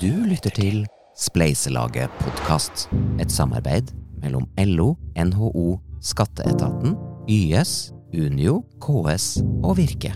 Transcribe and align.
Du 0.00 0.22
lytter 0.24 0.48
til 0.56 0.76
Spleiselaget 1.12 2.08
podkast. 2.22 2.86
Et 3.20 3.28
samarbeid 3.28 3.90
mellom 4.22 4.46
LO, 4.56 4.94
NHO, 5.12 5.74
Skatteetaten, 6.00 6.94
YS, 7.28 7.90
Unio, 8.16 8.62
KS 8.80 9.42
og 9.60 9.76
Virke. 9.76 10.14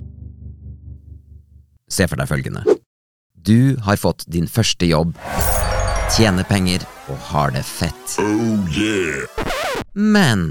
Se 1.92 2.08
for 2.08 2.16
deg 2.16 2.30
følgende. 2.32 2.64
Du 3.36 3.76
har 3.84 4.00
fått 4.00 4.24
din 4.24 4.48
første 4.48 4.88
jobb, 4.88 5.12
tjener 6.16 6.48
penger 6.48 6.88
og 7.12 7.20
har 7.28 7.52
det 7.52 7.66
fett. 7.68 8.16
Men 9.92 10.48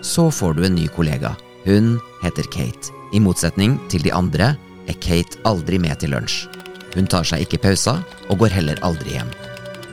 så 0.00 0.30
får 0.32 0.56
du 0.56 0.64
en 0.64 0.78
ny 0.80 0.88
kollega. 0.96 1.36
Hun 1.68 1.98
heter 2.24 2.48
Kate. 2.48 2.88
I 3.12 3.20
motsetning 3.20 3.76
til 3.92 4.08
de 4.08 4.16
andre 4.16 4.54
er 4.88 5.00
Kate 5.04 5.44
aldri 5.44 5.76
med 5.76 6.00
til 6.00 6.16
lunsj. 6.16 6.46
Hun 6.92 7.08
tar 7.08 7.24
seg 7.26 7.44
ikke 7.44 7.62
pauser 7.64 8.02
og 8.28 8.42
går 8.42 8.52
heller 8.56 8.80
aldri 8.86 9.16
hjem. 9.16 9.30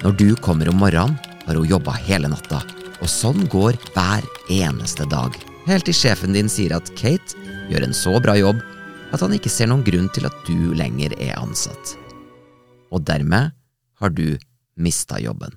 Når 0.03 0.15
du 0.19 0.27
kommer 0.39 0.69
om 0.71 0.79
morgenen, 0.79 1.17
har 1.45 1.57
hun 1.57 1.67
jobba 1.67 1.95
hele 2.05 2.29
natta. 2.31 2.61
Og 2.99 3.09
sånn 3.09 3.47
går 3.49 3.77
hver 3.95 4.25
eneste 4.51 5.07
dag. 5.09 5.33
Helt 5.67 5.87
til 5.87 5.95
sjefen 5.95 6.35
din 6.35 6.51
sier 6.51 6.75
at 6.75 6.91
Kate 6.99 7.37
gjør 7.71 7.87
en 7.87 7.95
så 7.95 8.15
bra 8.21 8.35
jobb 8.37 8.59
at 9.13 9.23
han 9.23 9.33
ikke 9.33 9.51
ser 9.51 9.69
noen 9.71 9.85
grunn 9.85 10.09
til 10.13 10.27
at 10.29 10.35
du 10.47 10.73
lenger 10.77 11.15
er 11.17 11.39
ansatt. 11.39 11.95
Og 12.93 13.03
dermed 13.07 13.55
har 14.01 14.13
du 14.13 14.37
mista 14.79 15.19
jobben. 15.21 15.55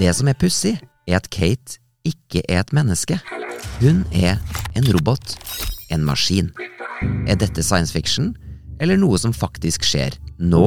Det 0.00 0.10
som 0.16 0.28
er 0.28 0.38
pussig, 0.38 0.76
er 1.06 1.18
at 1.20 1.28
Kate 1.30 1.78
ikke 2.08 2.42
er 2.48 2.62
et 2.62 2.72
menneske. 2.74 3.18
Hun 3.78 4.02
er 4.10 4.40
en 4.74 4.88
robot. 4.94 5.36
En 5.92 6.04
maskin. 6.06 6.50
Er 7.28 7.36
dette 7.38 7.62
science 7.62 7.92
fiction, 7.92 8.32
eller 8.82 8.98
noe 8.98 9.18
som 9.20 9.34
faktisk 9.34 9.86
skjer? 9.86 10.16
Nå, 10.42 10.64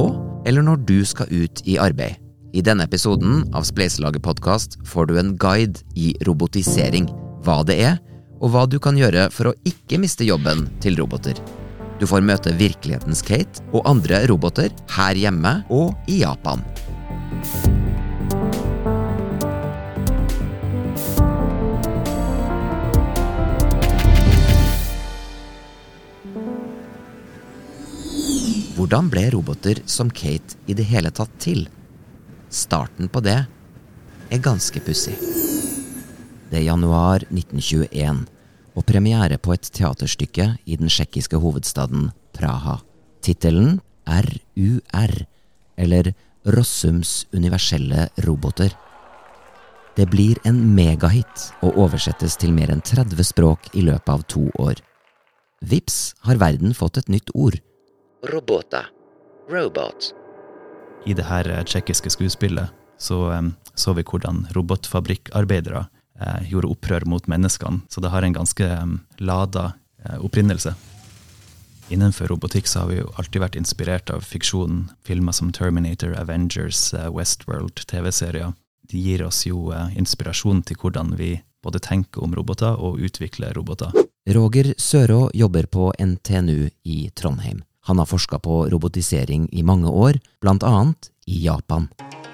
eller 0.48 0.64
når 0.64 0.80
du 0.88 1.00
skal 1.04 1.28
ut 1.30 1.60
i 1.68 1.76
arbeid? 1.82 2.16
I 2.56 2.62
denne 2.64 2.86
episoden 2.88 3.42
av 3.52 3.66
Spleiselaget 3.68 4.24
podkast 4.24 4.78
får 4.88 5.10
du 5.10 5.18
en 5.20 5.34
guide 5.36 5.84
i 5.92 6.14
robotisering. 6.24 7.10
Hva 7.44 7.60
det 7.68 7.76
er, 7.84 7.98
og 8.40 8.54
hva 8.54 8.64
du 8.64 8.78
kan 8.80 8.96
gjøre 8.96 9.28
for 9.34 9.50
å 9.50 9.56
ikke 9.68 10.00
miste 10.00 10.24
jobben 10.24 10.64
til 10.80 10.96
roboter. 11.00 11.36
Du 12.00 12.08
får 12.08 12.24
møte 12.24 12.56
virkelighetens 12.56 13.24
Kate 13.24 13.64
og 13.72 13.84
andre 13.88 14.24
roboter 14.30 14.72
her 14.96 15.16
hjemme 15.16 15.58
og 15.72 15.92
i 16.08 16.22
Japan. 16.24 16.64
Hvordan 28.76 29.06
ble 29.08 29.22
roboter 29.32 29.78
som 29.88 30.10
Kate 30.12 30.58
i 30.68 30.74
det 30.76 30.84
hele 30.84 31.08
tatt 31.08 31.32
til? 31.40 31.62
Starten 32.52 33.08
på 33.08 33.22
det 33.24 33.38
er 34.28 34.42
ganske 34.44 34.82
pussig. 34.84 35.14
Det 36.50 36.58
er 36.58 36.66
januar 36.66 37.24
1921 37.30 38.26
og 38.76 38.84
premiere 38.84 39.38
på 39.40 39.54
et 39.54 39.70
teaterstykke 39.72 40.50
i 40.68 40.76
den 40.76 40.92
tsjekkiske 40.92 41.40
hovedstaden 41.40 42.10
Praha. 42.36 42.82
Tittelen 43.24 43.78
RUR, 44.04 45.14
eller 45.80 46.12
Rossums 46.44 47.24
universelle 47.32 48.10
roboter. 48.26 48.74
Det 49.96 50.04
blir 50.12 50.36
en 50.44 50.60
megahit 50.76 51.46
og 51.64 51.80
oversettes 51.86 52.36
til 52.36 52.52
mer 52.52 52.74
enn 52.74 52.84
30 52.84 53.24
språk 53.24 53.72
i 53.72 53.86
løpet 53.88 54.12
av 54.12 54.26
to 54.28 54.44
år. 54.60 54.84
Vips 55.64 56.12
har 56.28 56.36
verden 56.44 56.76
fått 56.76 57.00
et 57.00 57.08
nytt 57.08 57.32
ord. 57.32 57.56
Robota. 58.32 58.86
Robots. 59.50 60.12
I 61.06 61.14
det 61.14 61.28
her 61.28 61.48
eh, 61.50 61.64
tsjekkiske 61.64 62.10
skuespillet 62.10 62.74
så 62.98 63.18
så 63.76 63.92
vi 63.92 64.02
hvordan 64.02 64.46
robotfabrikkarbeidere 64.56 65.86
eh, 66.20 66.50
gjorde 66.50 66.70
opprør 66.72 67.04
mot 67.06 67.26
menneskene, 67.28 67.80
så 67.88 68.00
det 68.00 68.10
har 68.10 68.22
en 68.24 68.36
ganske 68.36 68.64
eh, 68.64 68.86
lada 69.18 69.72
eh, 70.04 70.18
opprinnelse. 70.24 70.74
Innenfor 71.88 72.26
robotikk 72.26 72.66
så 72.66 72.82
har 72.82 72.88
vi 72.90 72.98
jo 72.98 73.10
alltid 73.14 73.42
vært 73.44 73.58
inspirert 73.60 74.10
av 74.10 74.24
fiksjonen. 74.26 74.88
Filmer 75.06 75.32
som 75.36 75.52
Terminator, 75.52 76.16
Avengers, 76.18 76.94
eh, 76.94 77.10
Westworld, 77.12 77.84
TV-serier. 77.86 78.56
De 78.90 78.98
gir 78.98 79.22
oss 79.26 79.44
jo 79.46 79.70
eh, 79.72 79.92
inspirasjon 79.98 80.64
til 80.66 80.80
hvordan 80.80 81.14
vi 81.20 81.36
både 81.62 81.82
tenker 81.82 82.24
om 82.24 82.34
roboter 82.34 82.80
og 82.80 82.98
utvikler 83.02 83.54
roboter. 83.54 83.94
Roger 84.26 84.72
Sørå 84.78 85.28
jobber 85.34 85.68
på 85.70 85.92
NTNU 86.00 86.70
i 86.82 87.10
Trondheim. 87.14 87.62
Han 87.86 87.98
har 87.98 88.06
forska 88.06 88.38
på 88.38 88.66
robotisering 88.68 89.48
i 89.52 89.62
mange 89.62 89.88
år, 89.88 90.18
blant 90.40 90.62
annet 90.66 91.10
i 91.26 91.44
Japan. 91.44 91.86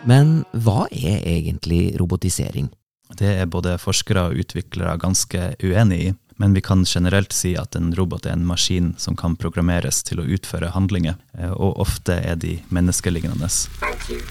Men 0.09 0.45
hva 0.53 0.87
er 0.89 1.21
egentlig 1.29 1.93
robotisering? 2.01 2.71
Det 3.13 3.35
er 3.43 3.51
både 3.53 3.77
forskere 3.77 4.31
og 4.31 4.41
utviklere 4.41 4.97
ganske 5.03 5.51
uenig 5.61 5.99
i, 6.07 6.15
men 6.41 6.57
vi 6.57 6.63
kan 6.65 6.87
generelt 6.89 7.35
si 7.37 7.53
at 7.61 7.77
en 7.77 7.93
robot 7.95 8.25
er 8.27 8.33
en 8.33 8.47
maskin 8.49 8.95
som 8.99 9.13
kan 9.19 9.37
programmeres 9.37 10.01
til 10.09 10.23
å 10.23 10.25
utføre 10.25 10.73
handlinger, 10.73 11.19
eh, 11.39 11.53
og 11.53 11.85
ofte 11.85 12.17
er 12.17 12.41
de 12.41 12.57
menneskelignende. 12.73 13.51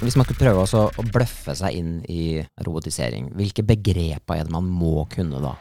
Hvis 0.01 0.17
man 0.17 0.25
skulle 0.25 0.41
prøve 0.41 0.65
å 0.65 1.05
bløffe 1.13 1.53
seg 1.55 1.77
inn 1.77 1.93
i 2.09 2.41
robotisering, 2.65 3.29
hvilke 3.37 3.61
begreper 3.61 4.41
er 4.41 4.49
det 4.49 4.57
man 4.57 4.65
må 4.65 5.05
kunne 5.13 5.43
da? 5.45 5.53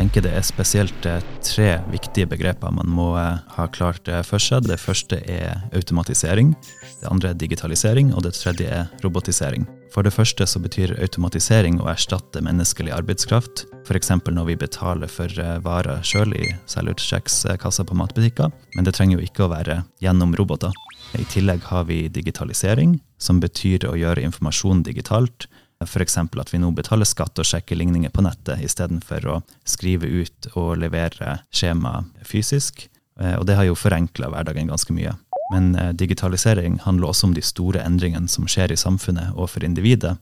Tenker 0.00 0.24
det 0.24 0.30
er 0.32 0.44
spesielt 0.46 1.04
eh, 1.04 1.20
tre 1.44 1.74
viktige 1.92 2.24
begreper 2.30 2.72
man 2.72 2.88
må 2.88 3.10
eh, 3.20 3.42
ha 3.52 3.66
klart 3.68 4.08
eh, 4.08 4.22
for 4.24 4.40
seg. 4.40 4.64
Det 4.64 4.78
første 4.80 5.18
er 5.28 5.58
automatisering, 5.76 6.54
det 7.02 7.10
andre 7.10 7.34
er 7.34 7.36
digitalisering, 7.42 8.14
og 8.16 8.24
det 8.24 8.32
tredje 8.38 8.70
er 8.78 8.88
robotisering. 9.04 9.66
For 9.92 10.06
det 10.06 10.14
første 10.14 10.46
så 10.48 10.62
betyr 10.64 10.94
automatisering 11.04 11.82
å 11.82 11.90
erstatte 11.92 12.40
menneskelig 12.46 12.94
arbeidskraft, 12.96 13.66
f.eks. 13.84 14.14
når 14.24 14.48
vi 14.48 14.56
betaler 14.64 15.12
for 15.12 15.36
varer 15.66 16.00
sjøl 16.00 16.32
i 16.38 16.48
selvutsjekkskassa 16.70 17.84
på 17.84 18.00
matbutikker, 18.00 18.48
men 18.78 18.88
det 18.88 18.96
trenger 18.96 19.18
jo 19.18 19.28
ikke 19.28 19.44
å 19.44 19.52
være 19.52 19.82
gjennom 20.00 20.32
roboter. 20.38 20.72
I 21.18 21.28
tillegg 21.28 21.68
har 21.68 21.90
vi 21.90 22.06
digitalisering, 22.08 23.02
som 23.20 23.42
betyr 23.42 23.84
å 23.90 23.98
gjøre 24.00 24.24
informasjon 24.24 24.86
digitalt, 24.86 25.50
F.eks. 25.84 26.16
at 26.18 26.54
vi 26.54 26.58
nå 26.60 26.70
betaler 26.76 27.08
skatt 27.08 27.38
og 27.40 27.46
sjekker 27.48 27.78
ligninger 27.78 28.12
på 28.12 28.24
nettet 28.24 28.60
istedenfor 28.66 29.26
å 29.32 29.36
skrive 29.64 30.06
ut 30.06 30.50
og 30.52 30.74
levere 30.82 31.38
skjema 31.48 32.04
fysisk. 32.26 32.88
Eh, 33.20 33.38
Og 33.38 33.46
det 33.48 33.56
har 33.56 33.64
jo 33.64 33.78
forenkla 33.78 34.28
hverdagen 34.28 34.68
ganske 34.68 34.92
mye. 34.92 35.14
Men 35.54 35.72
eh, 35.74 35.92
digitalisering 35.96 36.78
handler 36.84 37.08
også 37.08 37.30
om 37.30 37.34
de 37.34 37.42
store 37.42 37.80
endringene 37.80 38.28
som 38.28 38.44
skjer 38.46 38.72
i 38.74 38.80
samfunnet 38.80 39.32
og 39.34 39.48
for 39.54 39.64
individet. 39.64 40.18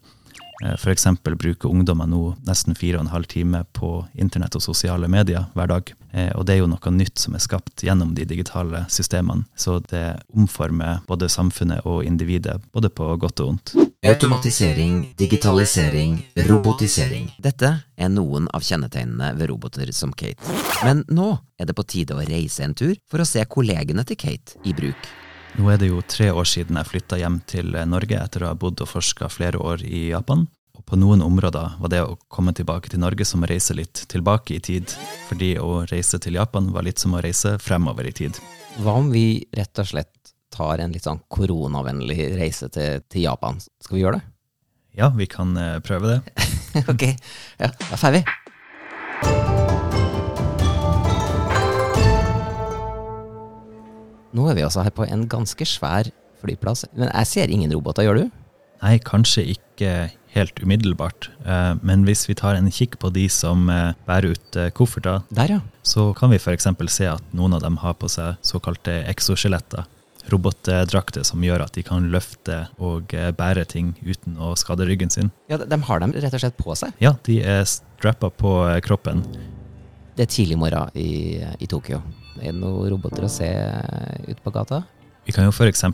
F.eks. 0.63 1.07
bruker 1.23 1.71
ungdommer 1.71 2.07
nå 2.11 2.37
nesten 2.47 2.75
fire 2.75 2.99
og 2.99 3.07
en 3.07 3.13
halv 3.13 3.29
time 3.31 3.65
på 3.79 4.07
internett 4.19 4.57
og 4.59 4.63
sosiale 4.65 5.07
medier 5.11 5.47
hver 5.55 5.71
dag. 5.71 5.93
Eh, 6.13 6.31
Og 6.37 6.47
det 6.47 6.55
er 6.55 6.59
jo 6.63 6.71
noe 6.71 6.91
nytt 6.95 7.19
som 7.19 7.35
er 7.35 7.43
skapt 7.45 7.83
gjennom 7.85 8.15
de 8.15 8.25
digitale 8.25 8.87
systemene. 8.89 9.45
Så 9.57 9.79
det 9.91 10.21
omformer 10.35 11.03
både 11.07 11.29
samfunnet 11.29 11.85
og 11.85 12.05
individet, 12.05 12.61
både 12.73 12.89
på 12.89 13.11
godt 13.21 13.41
og 13.41 13.47
vondt. 13.53 13.75
Automatisering, 14.07 15.15
digitalisering, 15.19 16.19
robotisering. 16.49 17.33
Dette 17.43 17.71
er 17.99 18.09
noen 18.09 18.47
av 18.55 18.63
kjennetegnene 18.63 19.33
ved 19.37 19.51
roboter 19.51 19.91
som 19.93 20.13
Kate. 20.13 20.39
Men 20.85 21.05
nå 21.11 21.33
er 21.59 21.67
det 21.67 21.75
på 21.77 21.85
tide 21.87 22.15
å 22.15 22.23
reise 22.25 22.63
en 22.65 22.75
tur 22.79 22.95
for 23.11 23.21
å 23.21 23.27
se 23.27 23.43
kollegene 23.51 24.05
til 24.07 24.17
Kate 24.17 24.57
i 24.65 24.73
bruk. 24.73 25.09
Nå 25.59 25.67
er 25.73 25.81
det 25.81 25.89
jo 25.91 26.03
tre 26.07 26.29
år 26.31 26.47
siden 26.47 26.77
jeg 26.79 26.87
flytta 26.93 27.19
hjem 27.19 27.41
til 27.51 27.75
Norge 27.91 28.21
etter 28.21 28.45
å 28.45 28.53
ha 28.53 28.55
bodd 28.55 28.81
og 28.85 28.91
forska 28.93 29.31
flere 29.33 29.59
år 29.59 29.83
i 29.83 30.11
Japan. 30.13 30.47
På 30.89 30.97
noen 30.97 31.21
områder 31.21 31.75
var 31.81 31.91
det 31.93 31.99
å 32.01 32.15
komme 32.33 32.55
tilbake 32.57 32.89
til 32.89 33.03
Norge 33.03 33.27
som 33.29 33.43
å 33.45 33.49
reise 33.51 33.75
litt 33.77 34.07
tilbake 34.09 34.55
i 34.57 34.61
tid. 34.65 34.89
Fordi 35.29 35.51
å 35.61 35.83
reise 35.91 36.17
til 36.17 36.39
Japan 36.39 36.71
var 36.73 36.87
litt 36.87 37.03
som 37.03 37.13
å 37.13 37.21
reise 37.21 37.59
fremover 37.61 38.09
i 38.09 38.13
tid. 38.17 38.39
Hva 38.81 38.95
om 38.97 39.11
vi 39.13 39.45
rett 39.53 39.83
og 39.83 39.91
slett 39.91 40.33
tar 40.55 40.81
en 40.81 40.95
litt 40.95 41.05
sånn 41.05 41.21
koronavennlig 41.29 42.31
reise 42.39 42.71
til, 42.73 43.05
til 43.05 43.27
Japan? 43.27 43.61
Skal 43.85 43.99
vi 43.99 44.01
gjøre 44.07 44.17
det? 44.17 44.31
Ja, 44.97 45.11
vi 45.13 45.29
kan 45.29 45.53
eh, 45.61 45.77
prøve 45.85 46.15
det. 46.15 46.47
ok, 46.95 47.05
ja, 47.61 47.69
da 47.69 48.01
er 48.09 48.17
vi. 48.17 48.23
Nå 54.33 54.49
er 54.49 54.57
vi 54.57 54.65
altså 54.65 54.89
her 54.89 54.97
på 54.97 55.05
en 55.05 55.29
ganske 55.29 55.69
svær 55.69 56.09
flyplass, 56.41 56.89
men 56.97 57.13
jeg 57.13 57.29
ser 57.29 57.53
ingen 57.53 57.77
roboter, 57.77 58.09
gjør 58.09 58.23
du? 58.23 58.41
Nei, 58.81 58.97
kanskje 59.05 59.45
ikke 59.53 59.93
helt 60.39 60.63
umiddelbart, 60.63 61.31
eh, 61.45 61.75
men 61.83 62.05
hvis 62.07 62.27
vi 62.29 62.37
tar 62.39 62.59
en 62.59 62.71
kikk 62.73 62.99
på 63.03 63.11
de 63.15 63.27
som 63.33 63.69
eh, 63.73 63.93
bærer 64.09 64.37
ut 64.37 64.59
eh, 64.59 64.71
kofferter, 64.75 65.23
Der, 65.35 65.59
ja. 65.59 65.61
så 65.83 66.13
kan 66.17 66.33
vi 66.33 66.41
f.eks. 66.41 66.69
se 66.95 67.09
at 67.11 67.37
noen 67.37 67.57
av 67.57 67.65
dem 67.65 67.79
har 67.83 67.97
på 67.99 68.11
seg 68.13 68.39
såkalte 68.47 69.01
exoskjeletter. 69.11 69.87
Robotdrakter 70.29 71.25
som 71.25 71.45
gjør 71.45 71.65
at 71.65 71.73
de 71.79 71.83
kan 71.87 72.11
løfte 72.13 72.67
og 72.85 73.15
bære 73.39 73.63
ting 73.65 73.95
uten 74.05 74.35
å 74.37 74.51
skade 74.61 74.85
ryggen 74.85 75.09
sin. 75.09 75.31
Ja, 75.49 75.57
de, 75.57 75.79
har 75.89 76.03
dem 76.03 76.13
rett 76.13 76.37
og 76.37 76.43
slett 76.43 76.59
på 76.59 76.75
seg. 76.77 76.93
Ja, 77.01 77.15
de 77.25 77.39
er 77.41 77.63
strappa 77.65 78.29
på 78.29 78.53
kroppen. 78.85 79.23
Det 80.19 80.27
er 80.27 80.29
tidlig 80.35 80.59
morgen 80.61 80.93
i, 81.01 81.41
i 81.41 81.71
Tokyo. 81.71 82.03
Er 82.43 82.53
det 82.53 82.59
noen 82.61 82.93
roboter 82.93 83.25
å 83.25 83.33
se 83.33 83.49
ute 84.29 84.43
på 84.45 84.53
gata? 84.53 84.83
Vi 85.25 85.33
kan 85.33 85.49
jo 85.49 85.55
f.eks. 85.55 85.87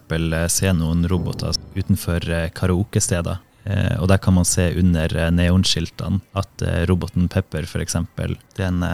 se 0.51 0.75
noen 0.75 1.07
roboter 1.11 1.55
utenfor 1.79 2.27
karaokesteder. 2.59 3.39
Og 3.65 4.09
der 4.11 4.19
kan 4.21 4.35
man 4.37 4.45
se 4.45 4.67
under 4.77 5.09
neonskiltene 5.33 6.21
at 6.37 6.65
roboten 6.91 7.31
Pepper 7.33 7.65
f.eks. 7.65 7.97
det 8.17 8.67
er 8.67 8.69
en 8.69 8.85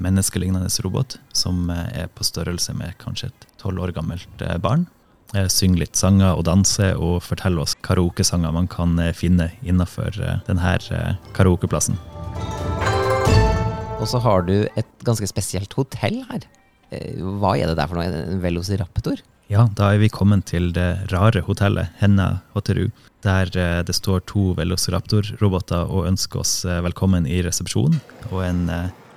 menneskelignende 0.00 0.70
robot 0.86 1.18
som 1.36 1.68
er 1.68 2.08
på 2.16 2.24
størrelse 2.24 2.72
med 2.78 2.96
kanskje 3.02 3.28
et 3.28 3.46
tolv 3.60 3.84
år 3.84 3.92
gammelt 3.92 4.46
barn. 4.64 4.86
Eh, 5.30 5.46
synge 5.46 5.78
litt 5.78 5.98
sanger 5.98 6.34
og 6.34 6.42
danse 6.48 6.88
og 6.98 7.20
fortelle 7.22 7.62
oss 7.62 7.76
karaokesanger 7.86 8.50
man 8.54 8.66
kan 8.70 8.96
eh, 8.98 9.12
finne 9.14 9.50
innenfor 9.62 10.16
eh, 10.18 10.40
denne 10.48 10.72
karaokeplassen. 11.36 11.98
Og 14.00 14.08
så 14.10 14.18
har 14.24 14.42
du 14.48 14.56
et 14.64 14.90
ganske 15.06 15.28
spesielt 15.30 15.74
hotell 15.76 16.22
her. 16.30 16.46
Hva 17.38 17.52
er 17.54 17.70
det 17.70 17.76
der 17.78 17.86
for 17.86 18.00
noe? 18.00 18.08
En 18.08 18.40
velociraptor? 18.42 19.20
Ja, 19.50 19.64
da 19.74 19.88
er 19.90 19.98
vi 19.98 20.08
kommet 20.14 20.46
til 20.46 20.70
det 20.76 21.10
rare 21.10 21.42
hotellet, 21.42 21.90
Henna 21.98 22.44
Hotteru, 22.54 22.86
der 23.26 23.50
det 23.50 23.96
står 23.98 24.22
to 24.30 24.52
velociraptor-roboter 24.54 25.90
og 25.90 26.06
ønsker 26.06 26.44
oss 26.44 26.52
velkommen 26.86 27.26
i 27.26 27.40
resepsjonen. 27.42 27.98
Og 28.30 28.44
en 28.46 28.68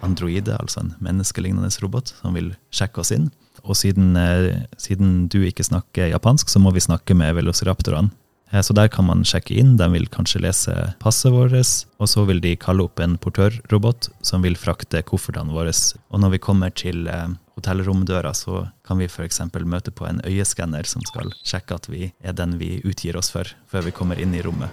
androide, 0.04 0.58
altså 0.60 0.84
en 0.84 0.94
menneskelignende 1.04 1.72
robot, 1.84 2.16
som 2.22 2.36
vil 2.38 2.54
sjekke 2.74 3.04
oss 3.04 3.14
inn. 3.16 3.30
Og 3.64 3.78
siden, 3.80 4.16
eh, 4.18 4.66
siden, 4.78 5.30
du 5.30 5.44
ikke 5.44 5.64
snakker 5.64 6.12
japansk, 6.12 6.50
så 6.50 6.60
må 6.60 6.74
vi 6.74 6.84
snakke 6.84 7.16
med 7.16 7.36
velociraptorene. 7.36 8.12
Eh, 8.52 8.62
så 8.62 8.74
der 8.74 8.90
kan 8.90 9.06
man 9.06 9.24
sjekke 9.24 9.56
inn. 9.56 9.78
De 9.78 9.88
vil 9.90 10.08
kanskje 10.08 10.42
lese 10.42 10.96
passet 11.00 11.32
vårt, 11.32 11.54
og 12.00 12.08
så 12.08 12.26
vil 12.26 12.42
de 12.42 12.56
kalle 12.56 12.84
opp 12.84 13.00
en 13.00 13.18
portørrobot 13.18 14.10
som 14.22 14.42
vil 14.42 14.56
frakte 14.56 15.02
koffertene 15.04 15.54
våre. 15.54 15.72
Og 16.12 16.20
når 16.20 16.32
vi 16.32 16.38
kommer 16.40 16.70
til 16.70 17.08
eh, 17.08 17.30
hotellromdøra, 17.58 18.34
så 18.34 18.68
kan 18.86 19.00
vi 19.02 19.10
f.eks. 19.10 19.42
møte 19.66 19.92
på 19.92 20.08
en 20.10 20.22
øyeskanner 20.26 20.88
som 20.90 21.04
skal 21.06 21.32
sjekke 21.44 21.78
at 21.78 21.90
vi 21.90 22.12
er 22.24 22.34
den 22.34 22.58
vi 22.60 22.82
utgir 22.86 23.18
oss 23.18 23.32
for, 23.34 23.48
før 23.68 23.88
vi 23.88 23.96
kommer 23.96 24.20
inn 24.20 24.34
i 24.36 24.42
rommet. 24.42 24.70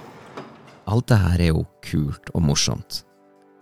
Alt 0.91 1.11
det 1.13 1.21
her 1.23 1.41
er 1.41 1.53
jo 1.53 1.67
kult 1.85 2.33
og 2.35 2.43
morsomt. 2.43 3.05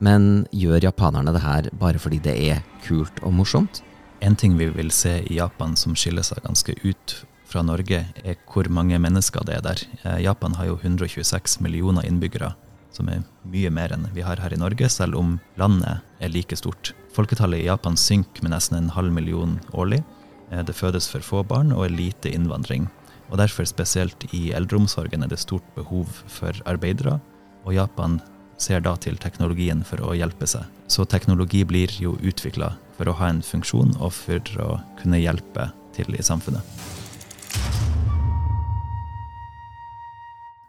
Men 0.01 0.47
gjør 0.55 0.85
japanerne 0.87 1.35
det 1.35 1.43
her 1.43 1.71
bare 1.79 1.99
fordi 1.99 2.21
det 2.23 2.37
er 2.51 2.63
kult 2.87 3.19
og 3.27 3.35
morsomt? 3.35 3.83
En 4.23 4.37
ting 4.39 4.57
vi 4.59 4.69
vil 4.75 4.91
se 4.95 5.19
i 5.27 5.39
Japan 5.39 5.77
som 5.79 5.97
skiller 5.99 6.27
seg 6.27 6.43
ganske 6.47 6.75
ut 6.85 7.17
fra 7.49 7.63
Norge, 7.65 8.03
er 8.25 8.39
hvor 8.51 8.69
mange 8.71 8.99
mennesker 9.01 9.45
det 9.47 9.57
er 9.57 9.65
der. 9.65 9.83
Eh, 10.05 10.23
Japan 10.27 10.55
har 10.59 10.69
jo 10.69 10.79
126 10.83 11.61
millioner 11.65 12.07
innbyggere, 12.07 12.53
som 12.99 13.09
er 13.13 13.25
mye 13.49 13.71
mer 13.73 13.95
enn 13.95 14.09
vi 14.15 14.25
har 14.27 14.41
her 14.43 14.55
i 14.55 14.61
Norge, 14.61 14.91
selv 14.91 15.19
om 15.19 15.37
landet 15.61 16.03
er 16.21 16.33
like 16.35 16.59
stort. 16.59 16.93
Folketallet 17.15 17.63
i 17.63 17.69
Japan 17.69 17.99
synker 17.99 18.45
med 18.45 18.55
nesten 18.55 18.79
en 18.79 18.95
halv 18.95 19.15
million 19.15 19.59
årlig. 19.73 20.03
Eh, 20.51 20.63
det 20.67 20.77
fødes 20.77 21.09
for 21.11 21.25
få 21.25 21.45
barn 21.47 21.73
og 21.75 21.87
er 21.87 21.97
lite 21.97 22.33
innvandring. 22.35 22.89
Og 23.29 23.39
Derfor, 23.39 23.67
spesielt 23.69 24.25
i 24.33 24.51
eldreomsorgen, 24.57 25.23
er 25.23 25.29
det 25.31 25.41
stort 25.43 25.67
behov 25.77 26.09
for 26.33 26.57
arbeidere. 26.67 27.19
Og 27.67 27.75
Japan 27.77 28.21
ser 28.59 28.81
da 28.83 28.97
til 28.97 29.19
teknologien 29.21 29.85
for 29.87 30.03
å 30.03 30.17
hjelpe 30.17 30.49
seg. 30.49 30.65
Så 30.89 31.05
teknologi 31.05 31.63
blir 31.69 31.93
jo 32.01 32.17
utvikla 32.19 32.73
for 32.97 33.11
å 33.11 33.19
ha 33.21 33.29
en 33.31 33.45
funksjon 33.45 33.99
og 34.01 34.15
for 34.17 34.65
å 34.65 34.79
kunne 34.99 35.21
hjelpe 35.21 35.69
til 35.95 36.17
i 36.17 36.25
samfunnet. 36.25 36.65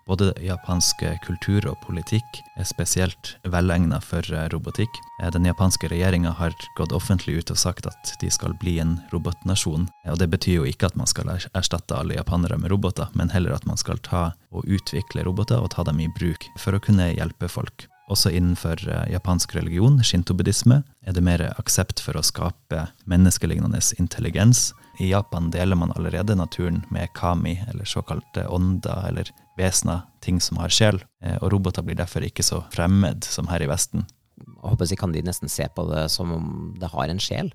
Både 0.10 0.32
japansk 0.42 1.04
kultur 1.22 1.68
og 1.70 1.76
politikk 1.84 2.40
er 2.58 2.66
spesielt 2.66 3.36
velegnet 3.46 4.02
for 4.02 4.26
robotikk. 4.50 4.96
Den 5.36 5.46
japanske 5.46 5.92
regjeringa 5.92 6.32
har 6.40 6.56
gått 6.80 6.96
offentlig 6.98 7.44
ut 7.44 7.54
og 7.54 7.60
sagt 7.62 7.86
at 7.86 8.16
de 8.18 8.32
skal 8.34 8.56
bli 8.58 8.80
en 8.82 8.98
robotnasjon. 9.14 9.86
Og 10.10 10.18
Det 10.18 10.30
betyr 10.34 10.64
jo 10.64 10.66
ikke 10.66 10.90
at 10.90 10.98
man 10.98 11.10
skal 11.10 11.30
erstatte 11.30 11.94
alle 11.94 12.18
japanere 12.18 12.58
med 12.58 12.74
roboter, 12.74 13.14
men 13.14 13.30
heller 13.30 13.54
at 13.54 13.70
man 13.70 13.78
skal 13.78 14.02
ta 14.02 14.32
og 14.50 14.66
utvikle 14.66 15.28
roboter 15.30 15.62
og 15.62 15.76
ta 15.78 15.86
dem 15.86 16.02
i 16.02 16.10
bruk 16.18 16.50
for 16.58 16.74
å 16.74 16.82
kunne 16.82 17.12
hjelpe 17.14 17.46
folk. 17.46 17.86
Også 18.10 18.32
innenfor 18.34 18.82
eh, 18.90 19.12
japansk 19.14 19.54
religion, 19.56 20.02
shinto-buddhisme, 20.02 20.82
er 21.06 21.14
det 21.14 21.22
mer 21.22 21.44
aksept 21.62 22.02
for 22.02 22.18
å 22.18 22.26
skape 22.26 22.88
menneskelignende 23.06 23.82
intelligens. 24.02 24.72
I 25.00 25.10
Japan 25.10 25.48
deler 25.52 25.76
man 25.80 25.94
allerede 25.96 26.36
naturen 26.36 26.82
med 26.92 27.14
kami, 27.16 27.56
eller 27.70 27.86
såkalte 27.88 28.48
ånder 28.48 29.08
eller 29.08 29.32
vesener, 29.58 30.02
ting 30.20 30.42
som 30.44 30.60
har 30.60 30.74
sjel. 30.74 31.00
Eh, 31.24 31.38
og 31.40 31.54
roboter 31.54 31.86
blir 31.88 31.96
derfor 31.96 32.26
ikke 32.28 32.44
så 32.44 32.66
fremmed 32.74 33.24
som 33.24 33.48
her 33.48 33.64
i 33.64 33.70
Vesten. 33.72 34.04
Jeg 34.40 34.60
håper 34.68 34.92
jeg 34.92 35.00
Kan 35.00 35.16
de 35.16 35.24
nesten 35.24 35.50
se 35.50 35.68
på 35.76 35.88
det 35.88 36.10
som 36.12 36.32
om 36.36 36.76
det 36.80 36.92
har 36.92 37.08
en 37.08 37.20
sjel? 37.20 37.54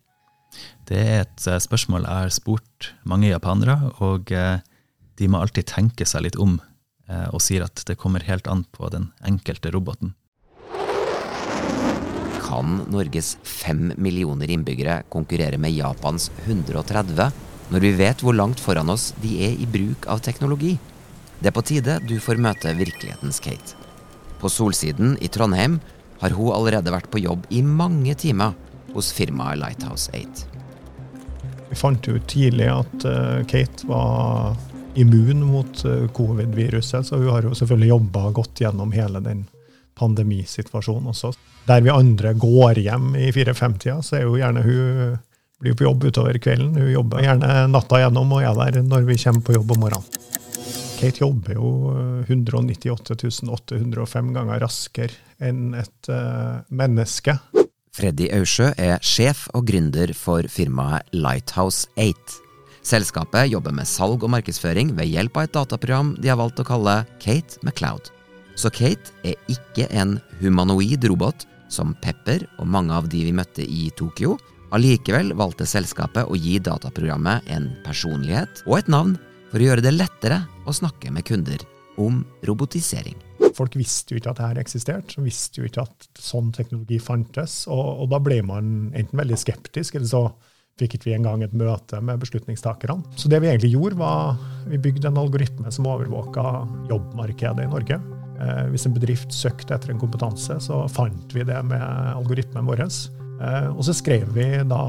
Det 0.88 0.96
er 0.96 1.20
et 1.26 1.46
eh, 1.46 1.61
spørsmål 1.61 2.08
jeg 2.08 2.25
har 2.25 2.32
spurt 2.32 2.93
mange 3.05 3.29
japanere, 3.29 3.93
og 4.00 4.32
de 5.14 5.29
må 5.29 5.41
alltid 5.41 5.69
tenke 5.69 6.08
seg 6.08 6.25
litt 6.25 6.41
om 6.41 6.61
og 7.05 7.43
sier 7.44 7.61
at 7.61 7.82
det 7.85 7.99
kommer 8.00 8.25
helt 8.25 8.46
an 8.49 8.62
på 8.73 8.88
den 8.88 9.11
enkelte 9.29 9.69
roboten. 9.75 10.14
Kan 12.44 12.82
Norges 12.93 13.37
fem 13.43 13.93
millioner 13.96 14.50
innbyggere 14.50 15.02
konkurrere 15.08 15.58
med 15.58 15.73
Japans 15.73 16.31
130, 16.44 17.31
når 17.73 17.81
vi 17.81 17.93
vet 17.96 18.20
hvor 18.20 18.37
langt 18.37 18.61
foran 18.61 18.93
oss 18.93 19.12
de 19.23 19.38
er 19.46 19.56
i 19.56 19.69
bruk 19.69 20.05
av 20.12 20.20
teknologi? 20.25 20.75
Det 21.41 21.49
er 21.49 21.56
på 21.56 21.64
tide 21.64 21.96
du 22.05 22.19
får 22.20 22.43
møte 22.44 22.75
virkelighetens 22.76 23.41
Kate. 23.44 23.79
På 24.41 24.50
Solsiden 24.52 25.17
i 25.25 25.31
Trondheim 25.32 25.79
har 26.20 26.37
hun 26.37 26.52
allerede 26.52 26.93
vært 26.93 27.08
på 27.12 27.23
jobb 27.25 27.49
i 27.49 27.62
mange 27.64 28.14
timer 28.20 28.52
hos 28.93 29.11
firmaet 29.17 29.62
Lighthouse 29.62 30.12
8. 30.12 30.44
Vi 31.70 31.81
fant 31.81 32.08
ut 32.08 32.29
tidlig 32.29 32.69
at 32.70 33.08
uh, 33.08 33.41
Kate 33.49 33.88
var 33.88 34.55
immun 35.00 35.43
mot 35.49 35.85
uh, 35.88 36.05
covid-viruset, 36.14 37.08
så 37.08 37.19
hun 37.19 37.32
har 37.32 37.49
jo 37.49 37.56
selvfølgelig 37.56 37.93
jobba 37.96 38.29
godt 38.37 38.62
gjennom 38.62 38.93
hele 38.94 39.25
den 39.25 39.46
pandemisituasjonen 39.99 41.12
også. 41.12 41.32
Der 41.69 41.85
vi 41.85 41.93
andre 41.93 42.35
går 42.37 42.82
hjem 42.85 43.14
i 43.17 43.31
fire-fem-tida, 43.32 44.00
så 44.05 44.19
er 44.19 44.26
jo 44.26 44.37
gjerne 44.37 44.64
hun 44.67 45.17
blir 45.62 45.76
på 45.79 45.87
jobb 45.87 46.05
utover 46.11 46.38
kvelden. 46.43 46.76
Hun 46.76 46.93
jobber 46.93 47.25
gjerne 47.25 47.64
natta 47.73 48.02
gjennom 48.02 48.37
og 48.37 48.44
er 48.44 48.73
der 48.75 48.85
når 48.85 49.08
vi 49.08 49.19
kommer 49.23 49.46
på 49.46 49.56
jobb 49.56 49.76
om 49.76 49.85
morgenen. 49.87 50.23
Kate 50.94 51.20
jobber 51.25 51.56
jo 51.56 51.70
198 52.29 53.50
805 53.50 54.31
ganger 54.37 54.62
raskere 54.62 55.17
enn 55.43 55.75
et 55.76 56.11
uh, 56.12 56.62
menneske. 56.70 57.35
Freddy 57.94 58.31
Aursjø 58.35 58.70
er 58.81 59.02
sjef 59.05 59.44
og 59.55 59.69
gründer 59.69 60.14
for 60.19 60.46
firmaet 60.50 61.11
Lighthouse 61.14 61.91
8. 62.00 62.41
Selskapet 62.85 63.49
jobber 63.52 63.75
med 63.75 63.88
salg 63.88 64.25
og 64.26 64.32
markedsføring 64.35 64.93
ved 64.99 65.12
hjelp 65.12 65.38
av 65.38 65.49
et 65.49 65.55
dataprogram 65.56 66.17
de 66.20 66.32
har 66.32 66.41
valgt 66.41 66.61
å 66.61 66.69
kalle 66.69 67.03
Kate 67.22 67.63
MacLeod. 67.65 68.14
Så 68.55 68.70
Kate 68.70 69.15
er 69.27 69.34
ikke 69.51 69.89
en 69.91 70.19
humanoid 70.41 71.05
robot 71.11 71.46
som 71.73 71.94
Pepper 72.03 72.46
og 72.61 72.69
mange 72.70 72.94
av 72.94 73.08
de 73.11 73.25
vi 73.27 73.34
møtte 73.34 73.65
i 73.67 73.89
Tokyo. 73.99 74.37
Allikevel 74.75 75.34
valgte 75.39 75.67
selskapet 75.69 76.27
å 76.27 76.39
gi 76.39 76.56
dataprogrammet 76.63 77.51
en 77.55 77.70
personlighet 77.84 78.65
og 78.67 78.79
et 78.81 78.91
navn 78.91 79.17
for 79.51 79.63
å 79.63 79.69
gjøre 79.69 79.84
det 79.84 79.94
lettere 79.94 80.41
å 80.67 80.75
snakke 80.75 81.13
med 81.15 81.27
kunder 81.29 81.63
om 82.01 82.25
robotisering. 82.46 83.15
Folk 83.55 83.77
visste 83.79 84.15
jo 84.15 84.19
ikke 84.19 84.32
at 84.32 84.41
dette 84.41 84.65
eksisterte, 84.65 85.23
visste 85.23 85.61
jo 85.61 85.69
ikke 85.69 85.84
at 85.84 86.08
sånn 86.19 86.51
teknologi 86.55 86.99
fantes. 86.99 87.65
Og, 87.70 88.03
og 88.03 88.11
da 88.11 88.19
ble 88.23 88.41
man 88.46 88.91
enten 88.91 89.20
veldig 89.20 89.39
skeptisk, 89.39 89.94
eller 89.94 90.11
så 90.11 90.25
fikk 90.81 90.96
ikke 90.96 91.11
vi 91.13 91.15
engang 91.15 91.44
et 91.46 91.55
møte 91.55 92.01
med 92.03 92.19
beslutningstakerne. 92.25 93.15
Så 93.15 93.31
det 93.31 93.39
vi 93.44 93.53
egentlig 93.53 93.77
gjorde, 93.77 94.01
var 94.01 94.34
vi 94.67 94.82
bygde 94.82 95.13
en 95.13 95.23
algoritme 95.23 95.70
som 95.70 95.87
overvåka 95.87 96.49
jobbmarkedet 96.91 97.69
i 97.69 97.70
Norge. 97.70 98.03
Eh, 98.44 98.65
hvis 98.72 98.86
en 98.89 98.94
bedrift 98.94 99.32
søkte 99.34 99.77
etter 99.77 99.93
en 99.93 100.01
kompetanse, 100.01 100.56
så 100.60 100.84
fant 100.93 101.34
vi 101.34 101.44
det 101.46 101.60
med 101.67 101.84
algoritmen 102.15 102.67
vår. 102.69 102.84
Eh, 102.84 103.69
og 103.70 103.84
så 103.86 103.94
skrev 103.96 104.27
vi 104.36 104.48
da 104.69 104.82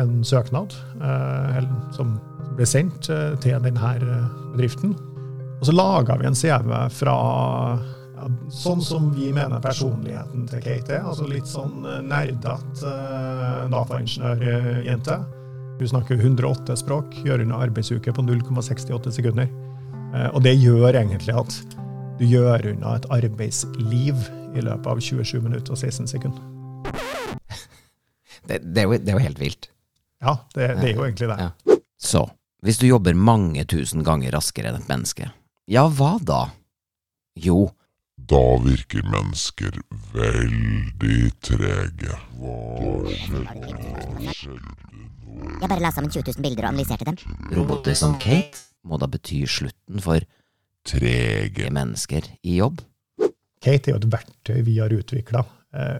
en 0.00 0.20
søknad 0.26 0.76
eh, 1.02 1.62
som 1.96 2.16
ble 2.56 2.68
sendt 2.68 3.08
til 3.42 3.64
denne 3.64 3.96
bedriften. 4.52 4.94
Og 5.58 5.68
så 5.68 5.74
laga 5.74 6.18
vi 6.20 6.28
en 6.28 6.36
CV 6.36 6.72
fra 6.92 7.16
ja, 8.18 8.28
sånn 8.52 8.82
som 8.84 9.08
vi 9.14 9.30
mener 9.34 9.62
personligheten 9.62 10.44
til 10.50 10.62
Kate 10.64 10.98
er. 10.98 11.06
Altså 11.06 11.28
litt 11.30 11.48
sånn 11.48 11.86
nerdete 12.06 12.92
dataingeniørjente. 13.72 15.20
Hun 15.80 15.90
snakker 15.94 16.20
108 16.20 16.76
språk, 16.82 17.14
gjør 17.24 17.46
unna 17.46 17.62
arbeidsuke 17.64 18.12
på 18.14 18.26
0,68 18.26 19.16
sekunder. 19.16 19.48
Og 20.34 20.42
det 20.44 20.52
gjør 20.60 20.92
egentlig 20.92 21.32
at 21.40 21.56
du 22.18 22.24
gjør 22.28 22.66
unna 22.72 22.96
et 22.98 23.08
arbeidsliv 23.14 24.26
i 24.52 24.64
løpet 24.64 24.88
av 24.92 25.00
27 25.00 25.40
minutter 25.42 25.74
og 25.74 25.78
16 25.78 26.10
sekunder. 26.12 26.42
Det, 28.42 28.58
det, 28.58 28.82
er, 28.82 28.86
jo, 28.88 28.96
det 28.98 29.12
er, 29.12 29.16
jo, 29.16 29.22
helt 29.22 29.38
vilt. 29.38 29.68
Ja, 30.22 30.32
det, 30.56 30.66
det 30.80 30.88
er 30.88 30.96
jo 30.96 31.04
egentlig 31.06 31.28
det. 31.30 31.36
Ja. 31.38 31.76
Så, 32.02 32.24
hvis 32.66 32.80
du 32.80 32.88
jobber 32.88 33.14
mange 33.14 33.62
tusen 33.70 34.02
ganger 34.06 34.34
raskere 34.34 34.72
enn 34.72 34.80
et 34.80 34.90
menneske, 34.90 35.28
ja, 35.70 35.86
hva 35.86 36.16
da? 36.18 36.48
Jo, 37.38 37.70
Da 38.22 38.38
virker 38.62 39.02
mennesker 39.10 39.78
veldig 40.12 41.30
trege. 41.42 42.18
Hva 42.38 43.14
skjedde? 43.14 43.62
Nå? 44.20 44.34
Jeg 45.62 45.70
bare 45.70 45.82
la 45.82 45.90
sammen 45.94 46.12
20 46.12 46.28
000 46.36 46.44
bilder 46.44 46.68
og 46.68 46.70
analyserte 46.74 47.08
dem. 47.08 47.16
Roboter 47.56 47.96
som 47.98 48.14
Kate 48.22 48.60
må 48.86 48.98
da 49.00 49.08
bety 49.10 49.42
slutten 49.48 50.02
for 50.04 50.22
Trege. 50.88 51.70
mennesker 51.70 52.26
i 52.42 52.56
jobb. 52.58 52.82
Kate 53.62 53.90
er 53.90 53.94
jo 53.94 54.02
et 54.02 54.10
verktøy 54.12 54.62
vi 54.66 54.78
har 54.80 54.92
utvikla. 54.94 55.44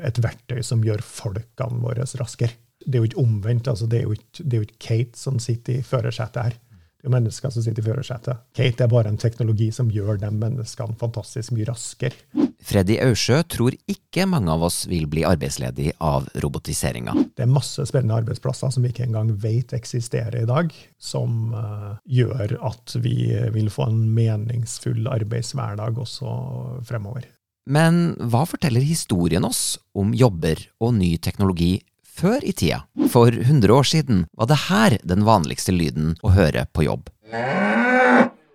Et 0.05 0.19
verktøy 0.21 0.61
som 0.67 0.83
gjør 0.85 1.05
folkene 1.07 1.81
våre 1.85 2.05
raskere. 2.05 2.59
Det 2.83 2.99
er 2.99 3.05
jo 3.05 3.11
ikke 3.11 3.23
omvendt. 3.23 3.69
altså 3.71 3.87
Det 3.87 4.01
er 4.01 4.03
jo 4.09 4.17
ikke, 4.17 4.43
det 4.43 4.53
er 4.53 4.61
jo 4.61 4.67
ikke 4.67 4.83
Kate 4.89 5.19
som 5.19 5.39
sitter 5.39 5.79
i 5.79 5.87
førersetet 5.87 6.43
her. 6.43 6.59
Det 7.03 7.11
er 7.11 7.17
mennesker 7.17 7.51
som 7.51 7.65
sitter 7.65 7.83
i 7.83 7.87
førersetet. 7.89 8.43
Kate 8.55 8.85
er 8.85 8.91
bare 8.91 9.11
en 9.11 9.19
teknologi 9.19 9.73
som 9.75 9.89
gjør 9.91 10.21
de 10.23 10.29
menneskene 10.31 10.95
fantastisk 11.01 11.51
mye 11.51 11.67
raskere. 11.67 12.15
Freddy 12.63 12.95
Aursjø 13.03 13.41
tror 13.51 13.75
ikke 13.91 14.29
mange 14.31 14.53
av 14.55 14.63
oss 14.63 14.85
vil 14.87 15.09
bli 15.11 15.25
arbeidsledig 15.27 15.97
av 15.99 16.29
robotiseringa. 16.45 17.17
Det 17.35 17.43
er 17.43 17.51
masse 17.51 17.83
spennende 17.91 18.21
arbeidsplasser 18.23 18.71
som 18.71 18.87
vi 18.87 18.93
ikke 18.95 19.09
engang 19.09 19.35
vet 19.43 19.75
eksisterer 19.75 20.45
i 20.45 20.47
dag, 20.47 20.71
som 21.03 21.51
uh, 21.57 21.99
gjør 22.07 22.55
at 22.71 22.95
vi 23.03 23.17
vil 23.51 23.75
få 23.75 23.91
en 23.91 24.05
meningsfull 24.15 25.11
arbeidshverdag 25.11 25.99
også 26.07 26.37
fremover. 26.87 27.27
Men 27.67 28.15
hva 28.31 28.47
forteller 28.47 28.83
historien 28.87 29.43
oss 29.47 29.75
om 29.99 30.15
jobber 30.15 30.63
og 30.83 30.95
ny 31.03 31.17
teknologi 31.23 31.81
før 32.13 32.45
i 32.45 32.53
tida? 32.53 32.83
For 33.13 33.33
100 33.33 33.73
år 33.73 33.89
siden 33.89 34.27
var 34.39 34.51
det 34.51 34.61
her 34.69 34.99
den 35.03 35.25
vanligste 35.29 35.75
lyden 35.75 36.15
å 36.23 36.35
høre 36.37 36.67
på 36.73 36.87
jobb. 36.87 37.11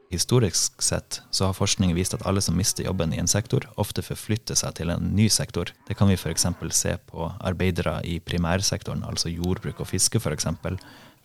Historisk 0.10 0.82
sett 0.82 1.20
så 1.36 1.50
har 1.50 1.58
forskning 1.58 1.92
vist 1.96 2.14
at 2.16 2.24
alle 2.30 2.40
som 2.42 2.56
mister 2.56 2.86
jobben 2.88 3.12
i 3.12 3.20
en 3.20 3.28
sektor, 3.28 3.66
ofte 3.76 4.04
forflytter 4.06 4.56
seg 4.56 4.78
til 4.80 4.94
en 4.94 5.10
ny 5.18 5.28
sektor. 5.28 5.74
Det 5.88 5.98
kan 6.00 6.08
vi 6.08 6.16
f.eks. 6.16 6.48
se 6.72 6.96
på 7.12 7.28
arbeidere 7.44 8.00
i 8.08 8.20
primærsektoren, 8.24 9.04
altså 9.04 9.34
jordbruk 9.34 9.84
og 9.84 9.92
fiske 9.92 10.22
f.eks. 10.24 10.48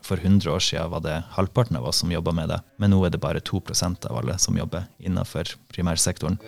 For 0.03 0.19
100 0.19 0.51
år 0.51 0.59
siden 0.67 0.91
var 0.91 1.05
det 1.05 1.21
halvparten 1.37 1.79
av 1.79 1.87
oss 1.87 2.03
som 2.03 2.11
jobba 2.11 2.35
med 2.35 2.51
det, 2.51 2.59
men 2.83 2.91
nå 2.91 3.05
er 3.07 3.15
det 3.15 3.23
bare 3.23 3.39
2% 3.39 4.11
av 4.11 4.19
alle 4.19 4.35
som 4.43 4.59
jobber 4.59 4.91
innenfor 4.99 5.55
primærsektoren. 5.71 6.41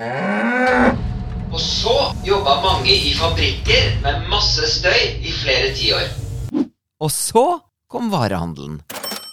Og 1.54 1.60
så 1.62 1.92
jobba 2.26 2.56
mange 2.64 2.90
i 2.90 3.12
fabrikker 3.14 4.00
med 4.02 4.24
masse 4.26 4.66
støy 4.72 5.20
i 5.22 5.30
flere 5.30 5.68
tiår. 5.78 6.08
Og 6.98 7.12
så 7.14 7.44
kom 7.86 8.08
varehandelen. 8.10 8.80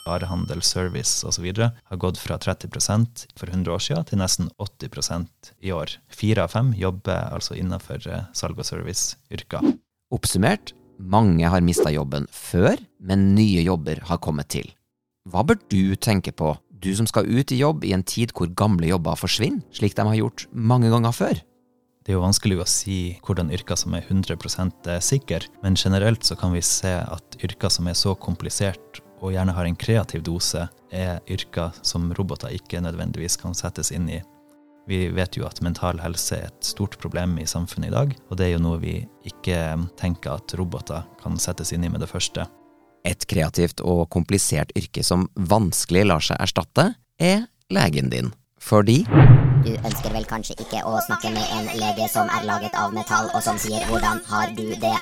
Varehandel, 0.06 0.62
service 0.62 1.26
osv. 1.26 1.48
har 1.58 2.02
gått 2.04 2.22
fra 2.22 2.38
30% 2.38 3.26
for 3.34 3.50
100 3.50 3.74
år 3.74 3.82
siden 3.88 4.06
til 4.06 4.22
nesten 4.22 4.54
80% 4.62 5.52
i 5.66 5.74
år. 5.74 5.98
Fire 6.14 6.46
av 6.46 6.54
fem 6.54 6.72
jobber 6.78 7.34
altså 7.34 7.58
innenfor 7.58 8.06
eh, 8.06 8.30
salg- 8.38 8.62
og 8.62 8.70
serviceyrker. 8.70 9.74
Oppsummert, 10.14 10.76
mange 11.02 11.50
har 11.50 11.66
mista 11.66 11.90
jobben 11.90 12.30
før, 12.30 12.78
men 13.02 13.32
nye 13.34 13.66
jobber 13.66 14.06
har 14.14 14.22
kommet 14.22 14.54
til. 14.54 14.70
Hva 15.26 15.42
bør 15.42 15.58
du 15.74 15.96
tenke 15.98 16.38
på, 16.38 16.54
du 16.70 16.94
som 16.94 17.10
skal 17.10 17.26
ut 17.26 17.50
i 17.50 17.64
jobb 17.66 17.82
i 17.82 17.98
en 17.98 18.06
tid 18.06 18.38
hvor 18.38 18.54
gamle 18.54 18.94
jobber 18.94 19.18
forsvinner, 19.18 19.66
slik 19.74 19.98
de 19.98 20.06
har 20.06 20.22
gjort 20.22 20.52
mange 20.54 20.94
ganger 20.94 21.18
før? 21.18 21.48
Det 22.02 22.10
er 22.10 22.18
jo 22.18 22.24
vanskelig 22.24 22.58
å 22.58 22.66
si 22.66 22.98
hvordan 23.22 23.52
yrker 23.54 23.78
som 23.78 23.94
er 23.94 24.08
100% 24.08 24.90
sikre, 25.06 25.46
men 25.62 25.78
generelt 25.78 26.26
så 26.26 26.34
kan 26.40 26.54
vi 26.56 26.64
se 26.66 26.96
at 26.98 27.38
yrker 27.46 27.70
som 27.70 27.90
er 27.92 27.98
så 27.98 28.16
komplisert 28.18 29.04
og 29.22 29.36
gjerne 29.36 29.54
har 29.54 29.68
en 29.70 29.78
kreativ 29.78 30.24
dose, 30.26 30.66
er 30.90 31.20
yrker 31.30 31.76
som 31.86 32.10
roboter 32.18 32.56
ikke 32.58 32.82
nødvendigvis 32.82 33.38
kan 33.38 33.54
settes 33.54 33.94
inn 33.94 34.10
i. 34.10 34.18
Vi 34.90 35.04
vet 35.14 35.38
jo 35.38 35.46
at 35.46 35.62
mental 35.62 36.02
helse 36.02 36.40
er 36.40 36.50
et 36.50 36.66
stort 36.66 36.98
problem 37.00 37.38
i 37.38 37.46
samfunnet 37.46 37.92
i 37.92 37.94
dag, 37.94 38.16
og 38.30 38.40
det 38.40 38.48
er 38.48 38.56
jo 38.56 38.64
noe 38.66 38.82
vi 38.82 38.96
ikke 39.30 39.62
tenker 40.02 40.42
at 40.42 40.58
roboter 40.58 41.06
kan 41.22 41.38
settes 41.38 41.70
inn 41.76 41.86
i 41.86 41.92
med 41.94 42.02
det 42.02 42.10
første. 42.10 42.48
Et 43.06 43.30
kreativt 43.30 43.82
og 43.86 44.08
komplisert 44.14 44.74
yrke 44.78 45.06
som 45.06 45.30
vanskelig 45.38 46.08
lar 46.10 46.26
seg 46.26 46.42
erstatte, 46.42 46.92
er 47.22 47.46
legen 47.70 48.10
din. 48.10 48.34
Fordi 48.62 49.04
Du 49.62 49.76
ønsker 49.78 50.10
vel 50.10 50.24
kanskje 50.26 50.56
ikke 50.64 50.80
å 50.90 50.96
snakke 51.06 51.30
med 51.30 51.50
en 51.54 51.68
lege 51.78 52.08
som 52.10 52.30
er 52.34 52.48
laget 52.48 52.74
av 52.82 52.94
metall, 52.96 53.28
og 53.30 53.44
som 53.46 53.60
sier 53.62 53.86
'hvordan 53.86 54.22
har 54.26 54.48
du 54.58 54.74
det'? 54.74 55.02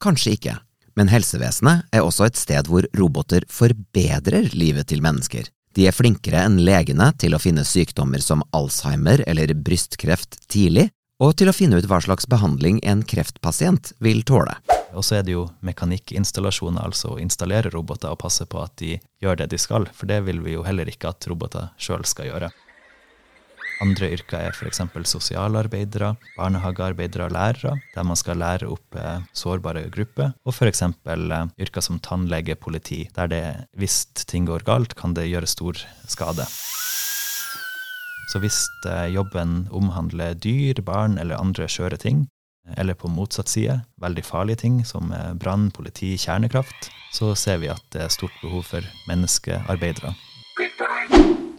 Kanskje 0.00 0.32
ikke, 0.32 0.54
men 0.96 1.08
helsevesenet 1.08 1.84
er 1.92 2.00
også 2.00 2.24
et 2.26 2.36
sted 2.36 2.66
hvor 2.66 2.86
roboter 2.96 3.44
forbedrer 3.48 4.54
livet 4.54 4.88
til 4.88 5.02
mennesker. 5.02 5.44
De 5.74 5.86
er 5.86 5.92
flinkere 5.92 6.46
enn 6.46 6.64
legene 6.64 7.12
til 7.18 7.34
å 7.34 7.38
finne 7.38 7.60
sykdommer 7.60 8.22
som 8.22 8.42
Alzheimer 8.52 9.22
eller 9.26 9.52
brystkreft 9.52 10.48
tidlig, 10.48 10.90
og 11.20 11.36
til 11.36 11.48
å 11.48 11.54
finne 11.54 11.76
ut 11.76 11.84
hva 11.84 12.00
slags 12.00 12.24
behandling 12.26 12.80
en 12.82 13.02
kreftpasient 13.02 13.92
vil 14.00 14.22
tåle. 14.22 14.56
Og 14.94 15.04
så 15.04 15.16
er 15.18 15.22
det 15.22 15.32
jo 15.32 15.50
mekanikkinstallasjoner, 15.60 16.82
altså 16.82 17.12
å 17.12 17.20
installere 17.20 17.70
roboter 17.70 18.08
og 18.08 18.18
passe 18.18 18.46
på 18.46 18.64
at 18.64 18.72
de 18.80 18.98
gjør 19.20 19.36
det 19.36 19.50
de 19.50 19.58
skal, 19.58 19.86
for 19.92 20.06
det 20.06 20.24
vil 20.24 20.40
vi 20.40 20.56
jo 20.56 20.62
heller 20.62 20.88
ikke 20.88 21.12
at 21.12 21.28
roboter 21.28 21.68
sjøl 21.76 22.02
skal 22.08 22.32
gjøre. 22.32 22.50
Andre 23.80 24.10
yrker 24.12 24.42
er 24.44 24.52
f.eks. 24.52 24.82
sosialarbeidere, 25.08 26.12
barnehagearbeidere 26.36 27.30
og 27.30 27.32
lærere, 27.32 27.78
der 27.94 28.04
man 28.04 28.18
skal 28.18 28.36
lære 28.36 28.68
opp 28.68 28.96
eh, 29.00 29.22
sårbare 29.32 29.86
grupper. 29.94 30.34
Og 30.44 30.52
f.eks. 30.52 30.82
Eh, 30.84 31.38
yrker 31.64 31.84
som 31.84 32.00
tannlege, 32.04 32.58
politi, 32.60 33.06
der 33.16 33.30
det 33.32 33.44
hvis 33.80 34.04
ting 34.28 34.44
går 34.50 34.66
galt, 34.68 34.94
kan 35.00 35.16
det 35.16 35.30
gjøre 35.30 35.48
stor 35.48 35.80
skade. 36.04 36.44
Så 38.30 38.42
hvis 38.44 38.60
eh, 38.84 39.08
jobben 39.14 39.64
omhandler 39.72 40.36
dyr, 40.36 40.84
barn 40.84 41.16
eller 41.16 41.40
andre 41.40 41.64
skjøre 41.64 41.96
ting, 42.04 42.26
eller 42.76 42.94
på 42.94 43.08
motsatt 43.08 43.48
side, 43.48 43.80
veldig 43.98 44.22
farlige 44.28 44.60
ting 44.66 44.82
som 44.84 45.08
brann, 45.40 45.70
politi, 45.74 46.12
kjernekraft, 46.20 46.92
så 47.16 47.32
ser 47.34 47.64
vi 47.64 47.72
at 47.72 47.82
det 47.96 48.04
er 48.04 48.12
stort 48.12 48.36
behov 48.44 48.68
for 48.68 48.84
menneskearbeidere. 49.08 50.12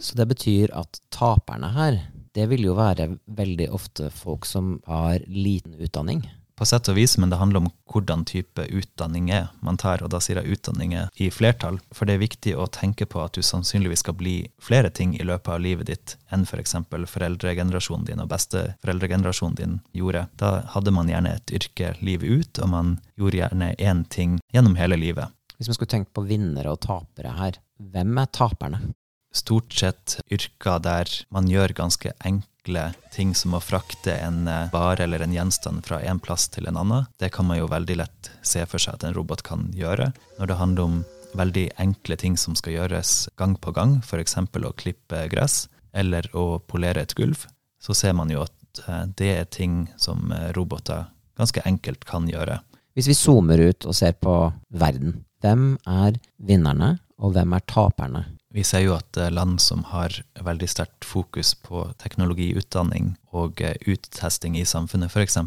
Så 0.02 0.16
det 0.18 0.26
betyr 0.30 0.72
at 0.74 0.98
taperne 1.14 1.68
her, 1.76 1.98
det 2.36 2.46
vil 2.50 2.64
jo 2.68 2.76
være 2.78 3.10
veldig 3.26 3.68
ofte 3.72 4.10
folk 4.14 4.46
som 4.48 4.78
har 4.88 5.24
liten 5.28 5.74
utdanning. 5.76 6.24
På 6.62 6.66
sett 6.68 6.86
og 6.92 6.94
vis, 6.94 7.16
men 7.18 7.30
det 7.32 7.38
handler 7.40 7.62
om 7.62 7.70
hvordan 7.90 8.26
type 8.28 8.64
utdanning 8.68 9.30
er 9.32 9.48
man 9.64 9.78
tar, 9.80 10.02
og 10.04 10.12
da 10.12 10.20
sier 10.22 10.38
jeg 10.38 10.58
utdanning 10.58 10.92
er 10.94 11.08
i 11.16 11.30
flertall, 11.32 11.80
for 11.96 12.06
det 12.06 12.14
er 12.14 12.22
viktig 12.22 12.52
å 12.54 12.68
tenke 12.70 13.08
på 13.08 13.22
at 13.22 13.34
du 13.34 13.42
sannsynligvis 13.42 14.04
skal 14.04 14.14
bli 14.20 14.34
flere 14.62 14.92
ting 14.92 15.16
i 15.16 15.26
løpet 15.26 15.48
av 15.54 15.62
livet 15.64 15.88
ditt 15.88 16.16
enn 16.30 16.44
f.eks. 16.44 16.76
For 16.92 17.08
foreldregenerasjonen 17.16 18.06
din 18.06 18.22
og 18.22 18.30
besteforeldregenerasjonen 18.30 19.58
din 19.58 19.78
gjorde. 19.96 20.26
Da 20.38 20.54
hadde 20.76 20.94
man 20.94 21.10
gjerne 21.10 21.34
et 21.38 21.54
yrke 21.56 21.94
livet 22.04 22.30
ut, 22.30 22.62
og 22.62 22.72
man 22.76 22.96
gjorde 23.16 23.42
gjerne 23.42 23.74
én 23.80 24.04
ting 24.12 24.38
gjennom 24.52 24.76
hele 24.78 25.00
livet. 25.00 25.32
Hvis 25.56 25.72
man 25.72 25.80
skulle 25.80 25.94
tenkt 25.96 26.12
på 26.14 26.26
vinnere 26.28 26.76
og 26.76 26.82
tapere 26.84 27.32
her, 27.38 27.58
hvem 27.80 28.18
er 28.22 28.30
taperne? 28.30 28.84
Stort 29.32 29.72
sett 29.72 30.18
yrker 30.32 30.80
der 30.84 31.10
man 31.32 31.48
gjør 31.50 31.74
ganske 31.76 32.12
enkle 32.24 32.92
ting 33.12 33.34
som 33.34 33.56
å 33.56 33.62
frakte 33.62 34.14
en 34.14 34.46
eh, 34.48 34.68
vare 34.72 35.06
eller 35.06 35.24
en 35.24 35.34
gjenstand 35.34 35.84
fra 35.86 36.00
en 36.04 36.20
plass 36.22 36.48
til 36.52 36.68
en 36.68 36.78
annen. 36.78 37.08
Det 37.18 37.32
kan 37.34 37.48
man 37.48 37.58
jo 37.58 37.70
veldig 37.70 37.98
lett 38.02 38.30
se 38.46 38.64
for 38.68 38.82
seg 38.82 38.98
at 38.98 39.08
en 39.08 39.16
robot 39.16 39.42
kan 39.46 39.70
gjøre. 39.76 40.12
Når 40.38 40.50
det 40.50 40.60
handler 40.60 40.88
om 40.88 41.02
veldig 41.38 41.68
enkle 41.80 42.16
ting 42.20 42.36
som 42.36 42.56
skal 42.58 42.76
gjøres 42.76 43.28
gang 43.40 43.56
på 43.56 43.72
gang, 43.74 43.98
f.eks. 44.04 44.36
å 44.36 44.76
klippe 44.76 45.26
gress 45.32 45.66
eller 45.92 46.28
å 46.36 46.60
polere 46.60 47.04
et 47.04 47.16
gulv, 47.16 47.46
så 47.82 47.96
ser 47.96 48.14
man 48.16 48.30
jo 48.32 48.44
at 48.44 48.84
eh, 48.86 49.06
det 49.18 49.32
er 49.40 49.50
ting 49.50 49.86
som 49.96 50.30
eh, 50.32 50.52
roboter 50.56 51.08
ganske 51.38 51.64
enkelt 51.66 52.04
kan 52.08 52.28
gjøre. 52.30 52.60
Hvis 52.92 53.08
vi 53.08 53.16
zoomer 53.16 53.60
ut 53.70 53.86
og 53.88 53.96
ser 53.96 54.12
på 54.20 54.36
verden, 54.68 55.22
hvem 55.42 55.78
er 55.88 56.18
vinnerne, 56.36 56.98
og 57.22 57.34
hvem 57.34 57.54
er 57.56 57.64
taperne? 57.70 58.24
Vi 58.52 58.64
ser 58.64 58.82
jo 58.84 58.92
at 58.92 59.16
land 59.32 59.60
som 59.64 59.84
har 59.88 60.12
veldig 60.44 60.66
sterkt 60.68 61.06
fokus 61.08 61.54
på 61.56 61.86
teknologiutdanning 62.02 63.14
og 63.32 63.62
uttesting 63.88 64.58
i 64.60 64.64
samfunnet, 64.68 65.08
f.eks. 65.08 65.38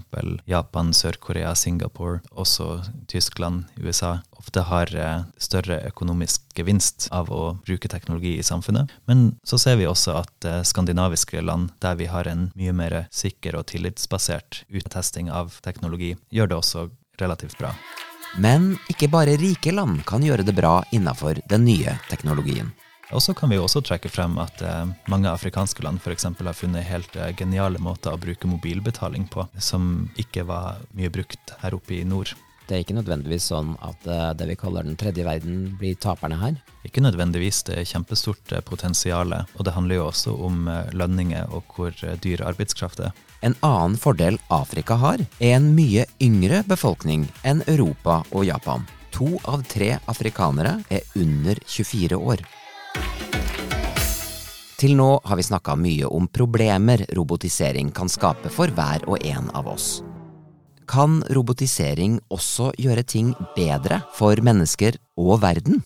Japan, 0.50 0.90
Sør-Korea, 0.90 1.52
Singapore, 1.56 2.24
også 2.32 2.82
Tyskland, 3.12 3.68
USA, 3.78 4.24
ofte 4.40 4.64
har 4.66 4.90
større 5.38 5.78
økonomisk 5.86 6.48
gevinst 6.58 7.08
av 7.14 7.30
å 7.30 7.44
bruke 7.68 7.92
teknologi 7.92 8.40
i 8.40 8.46
samfunnet. 8.46 8.90
Men 9.06 9.36
så 9.46 9.60
ser 9.62 9.78
vi 9.78 9.86
også 9.90 10.18
at 10.24 10.48
skandinaviske 10.66 11.44
land, 11.46 11.76
der 11.86 12.00
vi 12.02 12.10
har 12.10 12.26
en 12.30 12.48
mye 12.58 12.74
mer 12.74 13.04
sikker 13.14 13.60
og 13.60 13.68
tillitsbasert 13.70 14.64
uttesting 14.74 15.30
av 15.30 15.60
teknologi, 15.66 16.16
gjør 16.34 16.50
det 16.50 16.58
også 16.58 16.88
relativt 17.22 17.60
bra. 17.62 17.76
Men 18.42 18.74
ikke 18.92 19.08
bare 19.14 19.38
rike 19.40 19.72
land 19.72 20.02
kan 20.10 20.26
gjøre 20.26 20.44
det 20.44 20.58
bra 20.58 20.80
innafor 20.92 21.40
den 21.48 21.64
nye 21.70 21.96
teknologien. 22.10 22.74
Og 23.14 23.22
så 23.22 23.36
kan 23.38 23.52
vi 23.52 23.60
også 23.62 23.84
trekke 23.86 24.10
frem 24.10 24.38
at 24.42 24.62
eh, 24.66 24.88
mange 25.12 25.30
afrikanske 25.30 25.84
land 25.86 26.02
f.eks. 26.02 26.26
har 26.26 26.58
funnet 26.58 26.88
helt 26.88 27.16
eh, 27.20 27.34
geniale 27.38 27.82
måter 27.82 28.16
å 28.16 28.22
bruke 28.22 28.50
mobilbetaling 28.50 29.28
på, 29.30 29.46
som 29.62 30.08
ikke 30.18 30.48
var 30.50 30.82
mye 30.98 31.12
brukt 31.14 31.54
her 31.62 31.78
oppe 31.78 32.00
i 32.00 32.06
nord. 32.08 32.34
Det 32.66 32.74
er 32.74 32.82
ikke 32.82 32.96
nødvendigvis 32.98 33.52
sånn 33.52 33.76
at 33.86 34.08
eh, 34.10 34.32
det 34.40 34.50
vi 34.50 34.58
kaller 34.58 34.88
den 34.88 34.98
tredje 34.98 35.28
verden, 35.28 35.76
blir 35.78 36.00
taperne 36.02 36.40
her. 36.42 36.58
Ikke 36.88 37.04
nødvendigvis 37.06 37.62
det 37.70 37.78
er 37.84 37.92
kjempestort 37.92 38.58
potensial, 38.66 39.38
og 39.54 39.62
det 39.68 39.76
handler 39.78 40.02
jo 40.02 40.10
også 40.10 40.34
om 40.50 40.66
lønninger 40.98 41.54
og 41.54 41.78
hvor 41.78 41.94
dyr 42.26 42.42
arbeidskraft 42.46 43.06
er. 43.06 43.14
En 43.46 43.54
annen 43.62 44.00
fordel 44.02 44.40
Afrika 44.50 44.98
har, 44.98 45.22
er 45.38 45.58
en 45.60 45.72
mye 45.78 46.08
yngre 46.24 46.64
befolkning 46.66 47.30
enn 47.46 47.62
Europa 47.70 48.24
og 48.32 48.48
Japan. 48.50 48.90
To 49.14 49.36
av 49.48 49.62
tre 49.70 49.94
afrikanere 50.10 50.80
er 50.92 51.06
under 51.22 51.62
24 51.70 52.18
år. 52.18 52.42
Til 54.76 54.96
nå 55.00 55.10
har 55.24 55.40
vi 55.40 55.46
snakka 55.48 55.78
mye 55.80 56.10
om 56.12 56.28
problemer 56.28 57.06
robotisering 57.16 57.94
kan 57.96 58.12
skape 58.12 58.52
for 58.52 58.74
hver 58.76 59.08
og 59.08 59.24
en 59.24 59.48
av 59.56 59.70
oss. 59.72 60.04
Kan 60.86 61.24
robotisering 61.34 62.20
også 62.30 62.74
gjøre 62.78 63.06
ting 63.08 63.32
bedre 63.56 64.04
for 64.14 64.38
mennesker 64.46 65.00
og 65.18 65.40
verden? 65.42 65.82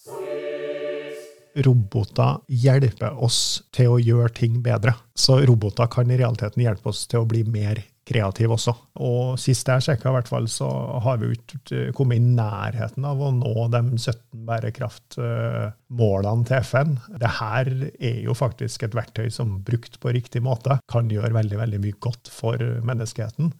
roboter 1.65 2.39
hjelper 2.47 3.17
oss 3.23 3.63
til 3.75 3.93
å 3.93 3.99
gjøre 4.01 4.31
ting 4.35 4.59
bedre. 4.63 4.95
Så 5.15 5.39
roboter 5.47 5.89
kan 5.91 6.11
i 6.11 6.19
realiteten 6.19 6.63
hjelpe 6.63 6.91
oss 6.91 7.05
til 7.09 7.23
å 7.23 7.29
bli 7.29 7.43
mer 7.47 7.81
kreative 8.09 8.55
også. 8.55 8.73
Og 9.05 9.37
sist 9.41 9.69
jeg 9.69 9.85
sjekka, 9.85 10.13
hvert 10.13 10.31
fall, 10.31 10.49
så 10.51 10.67
har 11.05 11.21
vi 11.21 11.29
jo 11.29 11.37
ikke 11.37 11.93
kommet 11.97 12.19
i 12.19 12.25
nærheten 12.25 13.05
av 13.07 13.21
å 13.21 13.31
nå 13.35 13.67
de 13.73 13.83
17 13.99 14.43
bærekraftmålene 14.49 16.49
til 16.49 16.65
FN. 16.65 16.97
Det 17.21 17.33
her 17.39 17.71
er 17.93 18.19
jo 18.25 18.37
faktisk 18.37 18.87
et 18.87 18.97
verktøy 18.97 19.29
som 19.33 19.59
brukt 19.65 19.99
på 20.01 20.13
riktig 20.15 20.43
måte 20.45 20.79
kan 20.89 21.09
gjøre 21.11 21.35
veldig, 21.37 21.61
veldig 21.63 21.83
mye 21.85 21.99
godt 22.01 22.31
for 22.33 22.61
menneskeheten. 22.85 23.53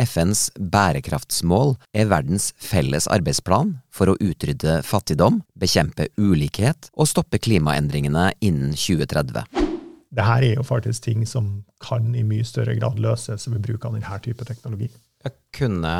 FNs 0.00 0.46
bærekraftsmål 0.56 1.74
er 1.92 2.08
verdens 2.08 2.54
felles 2.56 3.04
arbeidsplan 3.12 3.74
for 3.92 4.08
å 4.08 4.16
utrydde 4.16 4.78
fattigdom, 4.86 5.42
bekjempe 5.60 6.08
ulikhet 6.16 6.88
og 6.96 7.10
stoppe 7.10 7.42
klimaendringene 7.42 8.30
innen 8.40 8.72
2030. 8.72 9.69
Det 10.10 10.26
her 10.26 10.42
er 10.42 10.56
jo 10.58 10.66
faktisk 10.66 11.04
ting 11.06 11.22
som 11.28 11.60
kan 11.82 12.10
i 12.18 12.24
mye 12.26 12.46
større 12.46 12.74
grad 12.78 12.98
løses 13.02 13.46
ved 13.50 13.62
bruk 13.62 13.84
av 13.86 13.94
denne 13.94 14.18
type 14.24 14.46
teknologi. 14.48 14.90
Jeg 15.22 15.36
kunne 15.54 15.94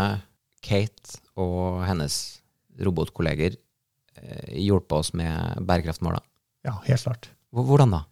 Kate 0.66 1.20
og 1.40 1.84
hennes 1.86 2.16
robotkolleger 2.80 3.54
eh, 3.54 4.56
hjulpet 4.60 4.96
oss 4.98 5.12
med 5.16 5.62
bærekraftmåla? 5.66 6.20
Ja, 6.66 6.76
helt 6.84 7.06
klart. 7.06 7.30
Hvordan 7.54 7.94
da? 7.94 8.02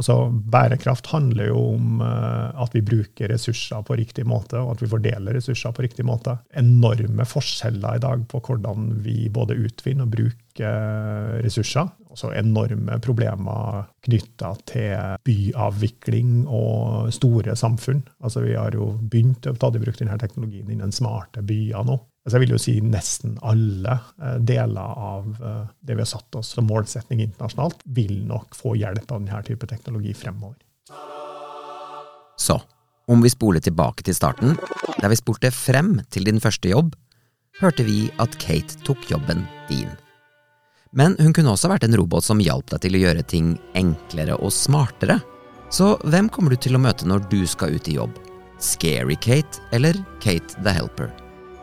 Altså, 0.00 0.16
bærekraft 0.30 1.10
handler 1.12 1.50
jo 1.50 1.60
om 1.74 2.00
uh, 2.02 2.50
at 2.64 2.74
vi 2.76 2.84
bruker 2.84 3.30
ressurser 3.32 3.84
på 3.86 3.98
riktig 4.00 4.26
måte, 4.28 4.58
og 4.60 4.74
at 4.74 4.84
vi 4.84 4.90
fordeler 4.90 5.38
ressurser 5.38 5.74
på 5.74 5.84
riktig 5.86 6.06
måte. 6.06 6.36
Enorme 6.56 7.26
forskjeller 7.28 7.98
i 7.98 8.04
dag 8.04 8.24
på 8.30 8.42
hvordan 8.44 8.90
vi 9.04 9.28
både 9.32 9.58
utvinner 9.66 10.08
og 10.08 10.14
bruker 10.14 11.40
ressurser. 11.44 11.92
Også 12.14 12.30
enorme 12.38 13.00
problemer 13.02 13.88
knytta 14.06 14.52
til 14.70 15.20
byavvikling 15.26 16.44
og 16.46 17.10
store 17.14 17.56
samfunn. 17.58 18.04
Altså, 18.22 18.44
vi 18.46 18.54
har 18.54 18.76
jo 18.76 18.92
begynt 19.02 19.48
å 19.50 19.56
ta 19.58 19.72
i 19.74 19.82
bruk 19.82 19.98
denne 19.98 20.18
teknologien 20.20 20.70
innen 20.70 20.94
smarte 20.94 21.42
byer 21.46 21.86
nå. 21.88 21.98
Altså 22.24 22.38
jeg 22.38 22.44
vil 22.46 22.54
jo 22.54 22.60
si 22.60 22.74
nesten 22.80 23.34
alle 23.44 23.98
eh, 24.16 24.36
deler 24.40 25.00
av 25.06 25.26
eh, 25.36 25.64
det 25.84 25.96
vi 25.96 26.00
har 26.00 26.08
satt 26.08 26.38
oss 26.40 26.54
som 26.56 26.64
målsetning 26.64 27.20
internasjonalt, 27.20 27.82
vil 27.84 28.22
nok 28.24 28.56
få 28.56 28.72
hjelp 28.80 29.10
av 29.10 29.20
denne 29.20 29.40
type 29.44 29.68
teknologi 29.68 30.14
fremover. 30.16 30.56
Så, 32.40 32.56
om 33.12 33.20
vi 33.20 33.32
spoler 33.32 33.60
tilbake 33.60 34.06
til 34.06 34.16
starten, 34.16 34.56
der 35.00 35.12
vi 35.12 35.18
spurte 35.20 35.52
frem 35.52 35.98
til 36.08 36.24
din 36.24 36.40
første 36.40 36.72
jobb, 36.72 36.94
hørte 37.60 37.84
vi 37.86 38.08
at 38.22 38.38
Kate 38.40 38.80
tok 38.88 39.04
jobben 39.10 39.44
din. 39.68 39.92
Men 40.96 41.18
hun 41.20 41.34
kunne 41.36 41.52
også 41.52 41.68
vært 41.70 41.84
en 41.84 41.96
robot 41.98 42.24
som 42.24 42.40
hjalp 42.40 42.72
deg 42.72 42.86
til 42.86 42.96
å 42.96 43.02
gjøre 43.04 43.26
ting 43.28 43.52
enklere 43.76 44.38
og 44.38 44.54
smartere. 44.54 45.18
Så 45.74 45.94
hvem 46.06 46.30
kommer 46.32 46.54
du 46.54 46.60
til 46.62 46.78
å 46.78 46.82
møte 46.82 47.08
når 47.08 47.26
du 47.28 47.42
skal 47.50 47.76
ut 47.76 47.90
i 47.90 47.98
jobb? 47.98 48.16
Scary 48.62 49.18
Kate 49.20 49.60
eller 49.76 49.98
Kate 50.22 50.56
the 50.62 50.72
Helper? 50.72 51.10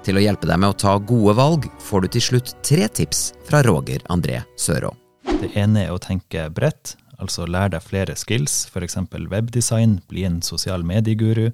Til 0.01 0.17
å 0.17 0.21
hjelpe 0.23 0.47
deg 0.49 0.57
med 0.57 0.73
å 0.73 0.77
ta 0.81 0.95
gode 0.97 1.35
valg 1.37 1.67
får 1.85 2.01
du 2.01 2.07
til 2.15 2.23
slutt 2.25 2.55
tre 2.65 2.87
tips 2.89 3.19
fra 3.45 3.59
Roger 3.67 4.01
André 4.09 4.39
Sørå. 4.57 4.89
Det 5.29 5.51
ene 5.53 5.83
er 5.85 5.93
å 5.93 6.01
tenke 6.01 6.47
bredt, 6.49 6.95
altså 7.21 7.45
lære 7.45 7.75
deg 7.75 7.85
flere 7.85 8.15
skills, 8.17 8.63
f.eks. 8.73 8.97
webdesign, 9.29 9.99
bli 10.09 10.25
en 10.25 10.41
sosial 10.41 10.81
medieguru. 10.81 11.51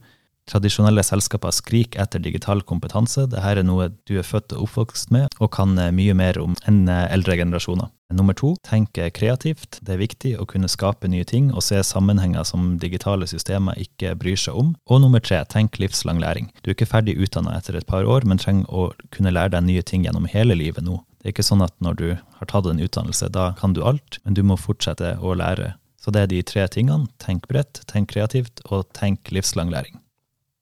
Tradisjonelle 0.48 1.04
selskaper 1.04 1.52
skriker 1.52 2.06
etter 2.06 2.24
digital 2.24 2.64
kompetanse. 2.64 3.26
Dette 3.28 3.44
er 3.44 3.68
noe 3.68 3.90
du 4.08 4.16
er 4.16 4.28
født 4.28 4.56
og 4.56 4.70
oppvokst 4.70 5.12
med, 5.12 5.28
og 5.44 5.52
kan 5.58 5.76
mye 5.76 6.16
mer 6.16 6.40
om 6.40 6.56
enn 6.72 6.86
eldre 6.88 7.36
generasjoner. 7.44 7.92
Nummer 8.08 8.34
to, 8.34 8.54
tenk 8.64 8.96
kreativt. 8.96 9.82
Det 9.84 9.92
er 9.94 10.00
viktig 10.00 10.30
å 10.40 10.46
kunne 10.48 10.70
skape 10.72 11.10
nye 11.12 11.26
ting 11.28 11.50
og 11.52 11.66
se 11.66 11.82
sammenhenger 11.84 12.46
som 12.48 12.78
digitale 12.80 13.28
systemer 13.28 13.76
ikke 13.84 14.14
bryr 14.16 14.40
seg 14.40 14.56
om. 14.56 14.70
Og 14.88 15.02
nummer 15.04 15.20
tre, 15.20 15.42
tenk 15.52 15.76
livslang 15.82 16.22
læring. 16.24 16.48
Du 16.64 16.72
er 16.72 16.78
ikke 16.78 16.88
ferdig 16.88 17.18
utdanna 17.20 17.58
etter 17.58 17.76
et 17.76 17.90
par 17.90 18.08
år, 18.08 18.24
men 18.24 18.40
trenger 18.40 18.72
å 18.72 18.88
kunne 19.12 19.36
lære 19.36 19.58
deg 19.58 19.68
nye 19.68 19.84
ting 19.84 20.08
gjennom 20.08 20.30
hele 20.32 20.56
livet 20.56 20.88
nå. 20.88 21.02
Det 21.20 21.28
er 21.28 21.36
ikke 21.36 21.50
sånn 21.50 21.66
at 21.66 21.76
når 21.84 22.00
du 22.00 22.08
har 22.16 22.48
tatt 22.48 22.72
en 22.72 22.80
utdannelse, 22.80 23.28
da 23.36 23.50
kan 23.60 23.76
du 23.76 23.84
alt, 23.84 24.22
men 24.24 24.38
du 24.40 24.44
må 24.48 24.56
fortsette 24.56 25.18
å 25.20 25.36
lære. 25.36 25.74
Så 26.00 26.14
det 26.16 26.24
er 26.24 26.32
de 26.32 26.44
tre 26.48 26.64
tingene. 26.72 27.10
Tenk 27.20 27.50
bredt, 27.52 27.84
tenk 27.92 28.14
kreativt, 28.14 28.64
og 28.72 28.88
tenk 28.96 29.34
livslang 29.36 29.74
læring. 29.74 30.00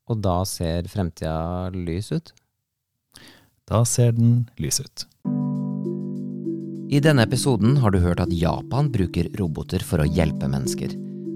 Og 0.10 0.24
da 0.26 0.40
ser 0.50 0.90
fremtida 0.90 1.70
lys 1.76 2.10
ut? 2.10 2.34
Da 3.70 3.86
ser 3.86 4.18
den 4.18 4.48
lys 4.58 4.82
ut. 4.82 5.06
I 6.96 7.00
denne 7.04 7.26
episoden 7.26 7.74
har 7.84 7.92
du 7.92 7.98
hørt 8.00 8.22
at 8.24 8.32
Japan 8.32 8.88
bruker 8.94 9.28
roboter 9.36 9.84
for 9.84 10.00
å 10.00 10.08
hjelpe 10.08 10.48
mennesker. 10.48 10.94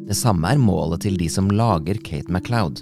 Det 0.07 0.15
samme 0.15 0.53
er 0.53 0.61
målet 0.61 1.01
til 1.03 1.17
de 1.19 1.25
som 1.27 1.49
lager 1.51 1.97
Kate 2.05 2.31
MacLeod. 2.31 2.79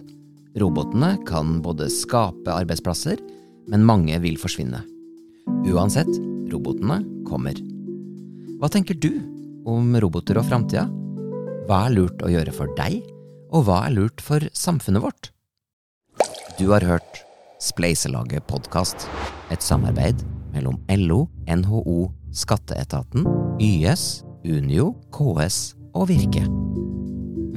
Robotene 0.61 1.15
kan 1.25 1.55
både 1.65 1.87
skape 1.89 2.53
arbeidsplasser, 2.53 3.17
men 3.71 3.85
mange 3.87 4.19
vil 4.21 4.37
forsvinne. 4.37 4.83
Uansett, 5.65 6.11
robotene 6.51 6.99
kommer. 7.25 7.57
Hva 8.61 8.69
tenker 8.69 8.99
du 9.01 9.09
om 9.65 9.97
roboter 9.97 10.37
og 10.37 10.45
framtida? 10.51 10.85
Hva 11.65 11.87
er 11.87 11.97
lurt 11.97 12.21
å 12.21 12.29
gjøre 12.29 12.53
for 12.53 12.77
deg, 12.77 12.99
og 13.49 13.65
hva 13.65 13.87
er 13.87 13.97
lurt 13.97 14.21
for 14.21 14.45
samfunnet 14.53 15.01
vårt? 15.07 15.31
Du 16.61 16.67
har 16.75 16.85
hørt 16.85 17.23
Spleiselaget 17.57 18.45
podkast, 18.45 19.09
et 19.49 19.65
samarbeid 19.65 20.21
mellom 20.53 20.77
LO, 20.93 21.23
NHO, 21.49 22.11
Skatteetaten, 22.38 23.26
YS, 23.62 24.23
Unio, 24.45 24.93
KS 25.15 25.73
og 25.97 26.08
Virke. 26.12 26.45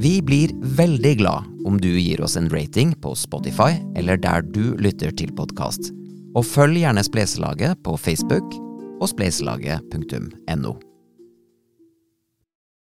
Vi 0.01 0.16
blir 0.25 0.55
veldig 0.79 1.14
glad 1.21 1.49
om 1.69 1.77
du 1.81 1.90
gir 1.93 2.23
oss 2.25 2.38
en 2.40 2.49
rating 2.49 2.95
på 3.03 3.12
Spotify 3.14 3.77
eller 4.01 4.16
der 4.16 4.47
du 4.57 4.73
lytter 4.81 5.12
til 5.12 5.35
podkast. 5.37 5.93
Og 6.33 6.47
følg 6.47 6.81
gjerne 6.81 7.05
Spleiselaget 7.05 7.83
på 7.85 7.99
Facebook 8.01 8.57
og 9.01 9.11
spleiselaget.no. 9.12 10.79